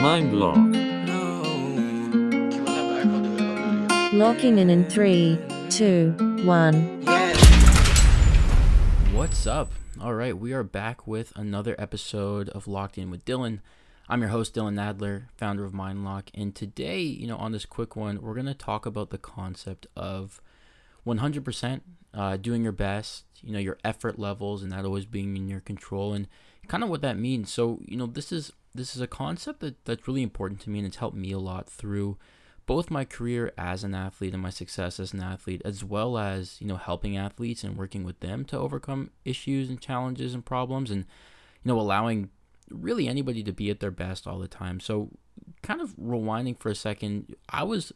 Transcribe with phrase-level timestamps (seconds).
[0.00, 0.56] Mind lock.
[4.12, 5.38] Locking in in three,
[5.70, 6.14] two,
[6.44, 7.02] one.
[7.02, 7.40] Yes.
[9.12, 9.72] What's up?
[10.00, 13.60] All right, we are back with another episode of Locked In with Dylan.
[14.06, 17.96] I'm your host, Dylan Nadler, founder of MindLock, and today, you know, on this quick
[17.96, 20.42] one, we're going to talk about the concept of
[21.06, 21.80] 100%
[22.12, 25.60] uh, doing your best, you know, your effort levels, and that always being in your
[25.60, 26.28] control, and
[26.68, 27.50] kind of what that means.
[27.50, 30.78] So, you know, this is this is a concept that, that's really important to me,
[30.78, 32.16] and it's helped me a lot through
[32.66, 36.60] both my career as an athlete and my success as an athlete, as well as
[36.60, 40.90] you know helping athletes and working with them to overcome issues and challenges and problems,
[40.90, 41.04] and
[41.62, 42.30] you know allowing
[42.70, 44.80] really anybody to be at their best all the time.
[44.80, 45.10] So,
[45.62, 47.92] kind of rewinding for a second, I was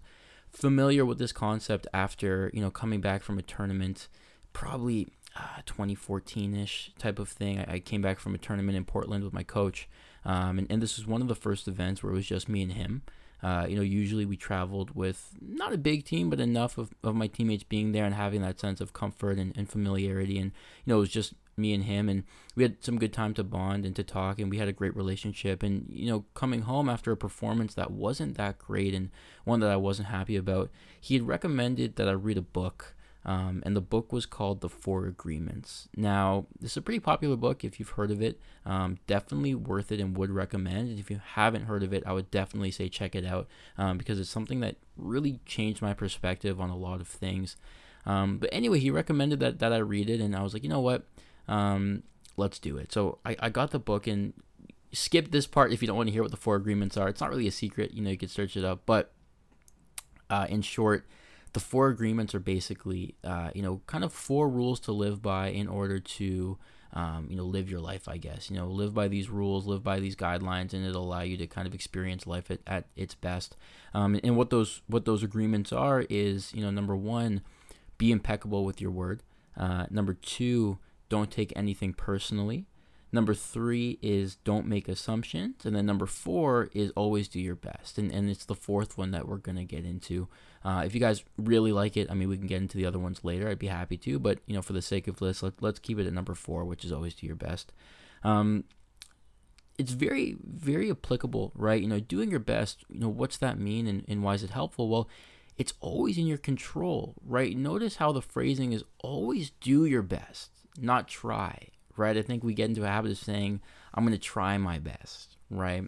[0.50, 4.08] familiar with this concept after you know coming back from a tournament,
[4.52, 7.58] probably uh, 2014-ish type of thing.
[7.58, 9.88] I, I, came back from a tournament in Portland with my coach,
[10.24, 12.62] um, and, and this was one of the first events where it was just me
[12.62, 13.02] and him.
[13.42, 17.14] Uh, you know, usually we traveled with not a big team, but enough of, of
[17.14, 20.38] my teammates being there and having that sense of comfort and, and familiarity.
[20.38, 20.52] And,
[20.84, 22.10] you know, it was just me and him.
[22.10, 24.38] And we had some good time to bond and to talk.
[24.38, 25.62] And we had a great relationship.
[25.62, 29.10] And, you know, coming home after a performance that wasn't that great and
[29.44, 32.94] one that I wasn't happy about, he had recommended that I read a book.
[33.24, 35.88] Um, and the book was called The Four Agreements.
[35.94, 38.40] Now, this is a pretty popular book if you've heard of it.
[38.64, 40.88] Um, definitely worth it and would recommend.
[40.88, 43.98] And if you haven't heard of it, I would definitely say check it out um,
[43.98, 47.56] because it's something that really changed my perspective on a lot of things.
[48.06, 50.70] Um, but anyway, he recommended that, that I read it, and I was like, you
[50.70, 51.04] know what?
[51.46, 52.04] Um,
[52.38, 52.90] let's do it.
[52.90, 54.32] So I, I got the book and
[54.92, 57.08] skip this part if you don't want to hear what the four agreements are.
[57.08, 58.82] It's not really a secret, you know, you could search it up.
[58.86, 59.12] But
[60.30, 61.06] uh, in short,
[61.52, 65.48] the four agreements are basically, uh, you know, kind of four rules to live by
[65.48, 66.58] in order to,
[66.92, 68.08] um, you know, live your life.
[68.08, 71.22] I guess you know, live by these rules, live by these guidelines, and it'll allow
[71.22, 73.56] you to kind of experience life at, at its best.
[73.94, 77.42] Um, and what those what those agreements are is, you know, number one,
[77.98, 79.22] be impeccable with your word.
[79.56, 80.78] Uh, number two,
[81.08, 82.66] don't take anything personally.
[83.12, 85.64] Number three is don't make assumptions.
[85.64, 87.98] And then number four is always do your best.
[87.98, 90.28] And, and it's the fourth one that we're going to get into.
[90.64, 92.98] Uh, if you guys really like it, I mean, we can get into the other
[92.98, 93.48] ones later.
[93.48, 94.18] I'd be happy to.
[94.18, 96.64] But, you know, for the sake of this, let, let's keep it at number four,
[96.64, 97.72] which is always do your best.
[98.22, 98.64] Um,
[99.76, 101.80] it's very, very applicable, right?
[101.82, 104.50] You know, doing your best, you know, what's that mean and, and why is it
[104.50, 104.88] helpful?
[104.88, 105.08] Well,
[105.56, 107.56] it's always in your control, right?
[107.56, 112.16] Notice how the phrasing is always do your best, not try right?
[112.16, 113.60] I think we get into a habit of saying,
[113.94, 115.84] I'm going to try my best, right?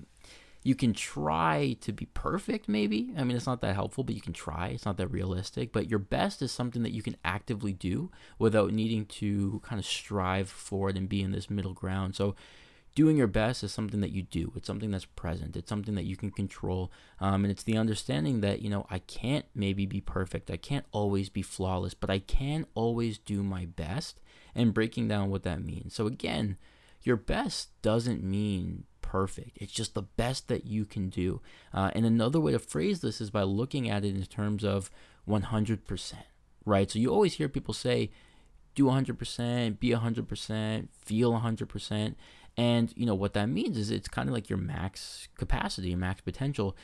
[0.65, 3.13] You can try to be perfect, maybe.
[3.17, 4.69] I mean, it's not that helpful, but you can try.
[4.69, 5.73] It's not that realistic.
[5.73, 9.87] But your best is something that you can actively do without needing to kind of
[9.87, 12.15] strive for it and be in this middle ground.
[12.15, 12.37] So,
[12.95, 14.53] doing your best is something that you do.
[14.55, 15.57] It's something that's present.
[15.57, 16.93] It's something that you can control.
[17.21, 20.51] Um, and it's the understanding that, you know, I can't maybe be perfect.
[20.51, 24.21] I can't always be flawless, but I can always do my best
[24.55, 25.95] and breaking down what that means.
[25.95, 26.57] So, again,
[27.03, 29.59] your best doesn't mean perfect.
[29.61, 31.41] It's just the best that you can do.
[31.73, 34.91] Uh, and another way to phrase this is by looking at it in terms of
[35.29, 36.15] 100%,
[36.65, 36.91] right?
[36.91, 38.11] So, you always hear people say,
[38.75, 42.15] do 100%, be 100%, feel 100%.
[42.57, 45.99] And, you know, what that means is it's kind of like your max capacity, your
[45.99, 46.77] max potential.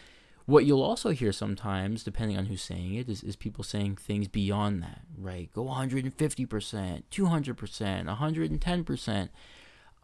[0.48, 4.28] What you'll also hear sometimes, depending on who's saying it, is, is people saying things
[4.28, 5.52] beyond that, right?
[5.52, 9.28] Go 150%, 200%, 110%.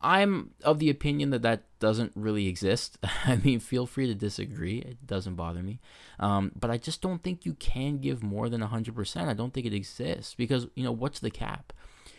[0.02, 2.98] I'm of the opinion that that doesn't really exist.
[3.24, 4.80] I mean, feel free to disagree.
[4.80, 5.80] It doesn't bother me.
[6.20, 9.26] Um, but I just don't think you can give more than 100%.
[9.26, 11.72] I don't think it exists because, you know, what's the cap?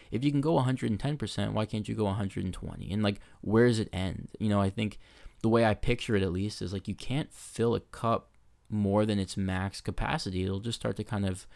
[0.09, 2.91] If you can go 110%, why can't you go 120?
[2.91, 4.29] And like, where does it end?
[4.39, 4.97] You know, I think
[5.41, 8.29] the way I picture it at least is like you can't fill a cup
[8.69, 10.43] more than its max capacity.
[10.43, 11.47] It'll just start to kind of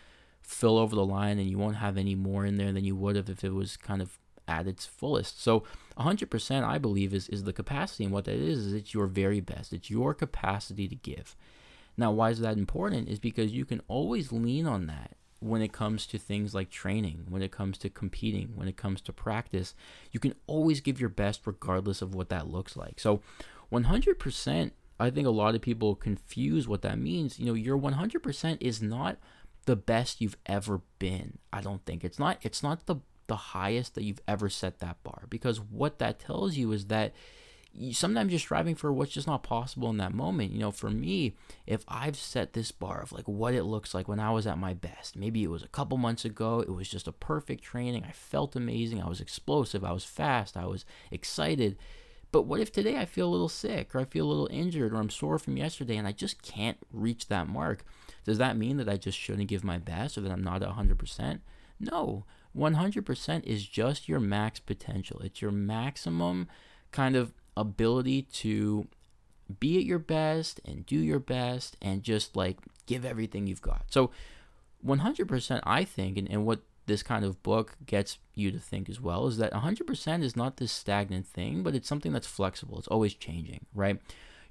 [0.42, 3.16] fill over the line and you won't have any more in there than you would
[3.16, 4.18] have if it was kind of
[4.48, 5.42] at its fullest.
[5.42, 5.64] So
[5.98, 9.40] 100% I believe is is the capacity and what that is is it's your very
[9.40, 9.74] best.
[9.74, 11.36] It's your capacity to give.
[11.98, 15.72] Now why is that important is because you can always lean on that when it
[15.72, 19.74] comes to things like training, when it comes to competing, when it comes to practice.
[20.12, 23.00] You can always give your best regardless of what that looks like.
[23.00, 23.22] So
[23.72, 27.40] 100%, I think a lot of people confuse what that means.
[27.40, 29.18] You know, your 100% is not
[29.66, 31.38] the best you've ever been.
[31.54, 35.02] I don't think it's not it's not the the highest that you've ever set that
[35.04, 37.14] bar because what that tells you is that
[37.72, 40.52] you, sometimes you're striving for what's just not possible in that moment.
[40.52, 41.36] You know, for me,
[41.68, 44.58] if I've set this bar of like what it looks like when I was at
[44.58, 48.04] my best, maybe it was a couple months ago, it was just a perfect training.
[48.08, 49.02] I felt amazing.
[49.02, 49.84] I was explosive.
[49.84, 50.58] I was fast.
[50.58, 51.78] I was excited
[52.32, 54.94] But what if today I feel a little sick or I feel a little injured
[54.94, 57.84] or I'm sore from yesterday and I just can't reach that mark?
[58.24, 61.40] Does that mean that I just shouldn't give my best or that I'm not 100%?
[61.80, 62.26] No.
[62.56, 65.20] 100% is just your max potential.
[65.24, 66.48] It's your maximum
[66.92, 68.88] kind of ability to
[69.60, 73.86] be at your best and do your best and just like give everything you've got.
[73.90, 74.12] So
[74.86, 79.00] 100% I think and, and what this kind of book gets you to think as
[79.00, 82.78] well is that 100% is not this stagnant thing, but it's something that's flexible.
[82.78, 84.02] It's always changing, right?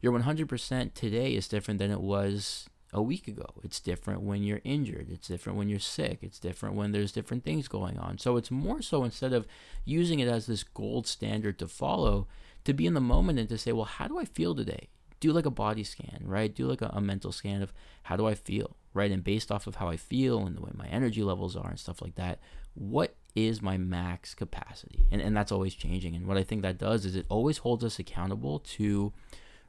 [0.00, 3.46] Your 100% today is different than it was a week ago.
[3.62, 5.08] It's different when you're injured.
[5.10, 6.20] It's different when you're sick.
[6.22, 8.18] It's different when there's different things going on.
[8.18, 9.46] So it's more so instead of
[9.84, 12.26] using it as this gold standard to follow,
[12.64, 14.88] to be in the moment and to say, well, how do I feel today?
[15.20, 16.54] Do like a body scan, right?
[16.54, 17.72] Do like a, a mental scan of
[18.04, 18.76] how do I feel?
[18.98, 19.10] right?
[19.10, 21.78] And based off of how I feel and the way my energy levels are and
[21.78, 22.40] stuff like that,
[22.74, 25.06] what is my max capacity?
[25.10, 26.16] And, and that's always changing.
[26.16, 29.12] And what I think that does is it always holds us accountable to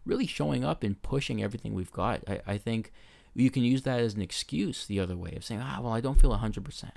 [0.06, 2.22] really showing up and pushing everything we've got.
[2.28, 2.92] I, I think
[3.36, 6.02] you can use that as an excuse the other way of saying, ah, well, I
[6.02, 6.92] don't feel 100%.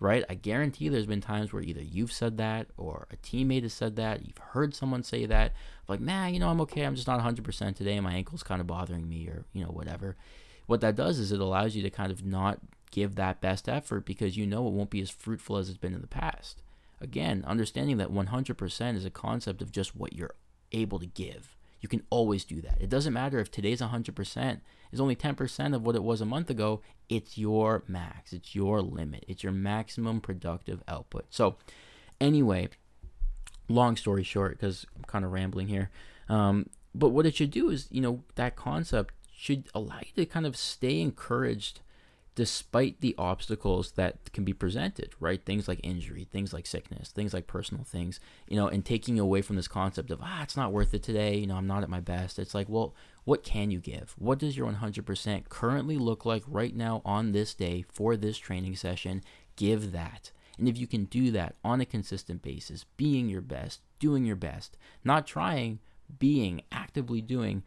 [0.00, 0.24] Right?
[0.28, 3.96] I guarantee there's been times where either you've said that or a teammate has said
[3.96, 4.26] that.
[4.26, 5.52] You've heard someone say that.
[5.88, 6.82] Like, man, you know, I'm okay.
[6.82, 10.16] I'm just not 100% today my ankle's kind of bothering me or, you know, whatever
[10.66, 12.58] what that does is it allows you to kind of not
[12.90, 15.94] give that best effort because you know it won't be as fruitful as it's been
[15.94, 16.62] in the past.
[17.00, 20.34] Again, understanding that 100% is a concept of just what you're
[20.72, 21.53] able to give.
[21.84, 22.78] You can always do that.
[22.80, 24.60] It doesn't matter if today's 100%
[24.90, 26.80] is only 10% of what it was a month ago.
[27.10, 31.26] It's your max, it's your limit, it's your maximum productive output.
[31.28, 31.56] So,
[32.22, 32.70] anyway,
[33.68, 35.90] long story short, because I'm kind of rambling here.
[36.30, 40.24] Um, but what it should do is, you know, that concept should allow you to
[40.24, 41.80] kind of stay encouraged
[42.34, 45.44] despite the obstacles that can be presented, right?
[45.44, 49.40] Things like injury, things like sickness, things like personal things, you know, and taking away
[49.40, 51.88] from this concept of, ah, it's not worth it today, you know, I'm not at
[51.88, 52.40] my best.
[52.40, 52.94] It's like, well,
[53.24, 54.14] what can you give?
[54.18, 58.74] What does your 100% currently look like right now on this day for this training
[58.76, 59.22] session?
[59.54, 60.32] Give that.
[60.58, 64.36] And if you can do that on a consistent basis, being your best, doing your
[64.36, 65.78] best, not trying,
[66.18, 67.62] being, actively doing,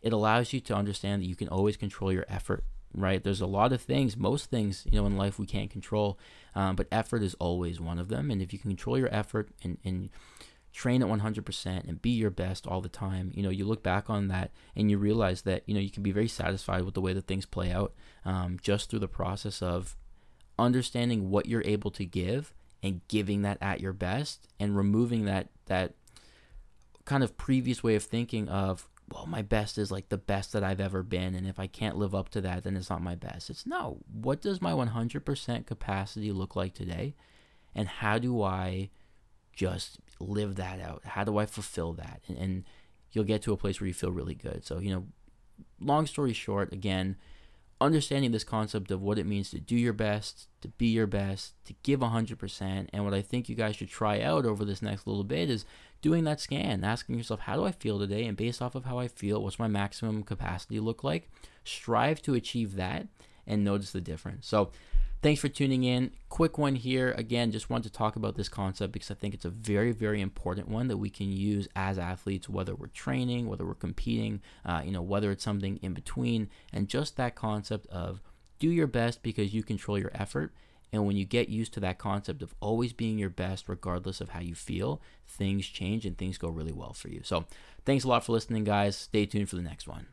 [0.00, 2.64] it allows you to understand that you can always control your effort
[2.96, 3.22] right?
[3.22, 6.18] There's a lot of things most things you know in life we can't control
[6.54, 8.30] um, but effort is always one of them.
[8.30, 10.10] And if you can control your effort and, and
[10.72, 14.10] train at 100% and be your best all the time you know you look back
[14.10, 17.00] on that and you realize that you know you can be very satisfied with the
[17.00, 17.94] way that things play out
[18.26, 19.96] um, just through the process of
[20.58, 22.52] understanding what you're able to give
[22.82, 25.94] and giving that at your best and removing that that
[27.06, 30.64] kind of previous way of thinking of well, my best is like the best that
[30.64, 31.34] I've ever been.
[31.34, 33.50] And if I can't live up to that, then it's not my best.
[33.50, 37.14] It's no, what does my 100% capacity look like today?
[37.74, 38.90] And how do I
[39.52, 41.02] just live that out?
[41.04, 42.22] How do I fulfill that?
[42.26, 42.64] And, and
[43.12, 44.64] you'll get to a place where you feel really good.
[44.64, 45.06] So, you know,
[45.80, 47.16] long story short, again,
[47.80, 51.54] understanding this concept of what it means to do your best, to be your best,
[51.66, 52.88] to give 100%.
[52.92, 55.64] And what I think you guys should try out over this next little bit is
[56.00, 58.24] doing that scan, asking yourself, how do I feel today?
[58.24, 61.30] And based off of how I feel, what's my maximum capacity look like?
[61.64, 63.08] Strive to achieve that
[63.46, 64.46] and notice the difference.
[64.46, 64.70] So,
[65.26, 66.12] thanks for tuning in.
[66.28, 67.12] Quick one here.
[67.18, 70.20] Again, just wanted to talk about this concept because I think it's a very, very
[70.20, 74.82] important one that we can use as athletes, whether we're training, whether we're competing, uh,
[74.84, 78.22] you know, whether it's something in between, and just that concept of
[78.60, 80.54] do your best because you control your effort
[80.92, 84.28] and when you get used to that concept of always being your best, regardless of
[84.28, 87.22] how you feel, things change and things go really well for you.
[87.24, 87.46] So,
[87.84, 88.96] thanks a lot for listening, guys.
[88.96, 90.06] Stay tuned for the next one.